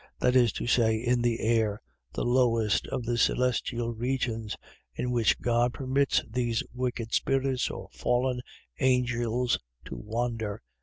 [0.19, 1.79] .That is to say, in the air,
[2.13, 4.57] the lowest of the celestial regions;
[4.95, 8.41] in which God permits these wicked spirits or fallen
[8.79, 10.63] angels to wander.